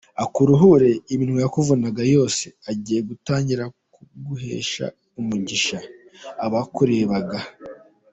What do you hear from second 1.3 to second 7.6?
yakuvumaga yose, igiye gutangira kuguhesha umugisha, abakurebaga.